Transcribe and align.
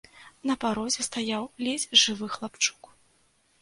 На 0.51 0.55
парозе 0.63 1.05
стаяў 1.09 1.43
ледзь 1.67 1.87
жывы 2.05 2.35
хлапчук. 2.39 2.95